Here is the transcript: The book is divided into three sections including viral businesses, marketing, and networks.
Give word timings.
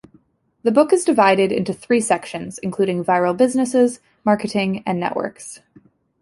The 0.63 0.71
book 0.71 0.91
is 0.91 1.03
divided 1.05 1.51
into 1.51 1.73
three 1.75 2.01
sections 2.01 2.57
including 2.63 3.05
viral 3.05 3.37
businesses, 3.37 3.99
marketing, 4.25 4.81
and 4.83 4.99
networks. 4.99 5.59